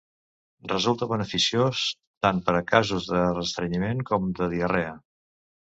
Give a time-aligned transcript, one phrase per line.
[0.71, 1.83] Resulta beneficiós
[2.27, 4.99] tant per a casos de restrenyiment com de diarrea.